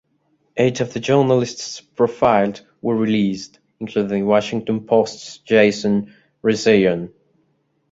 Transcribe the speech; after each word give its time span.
Eight 0.57 0.81
of 0.81 0.93
the 0.93 0.99
journalists 0.99 1.79
profiled 1.79 2.65
were 2.81 2.95
released, 2.95 3.59
including 3.79 4.21
the 4.21 4.25
Washington 4.27 4.87
Post's 4.87 5.37
Jason 5.37 6.15
Rezaian. 6.43 7.13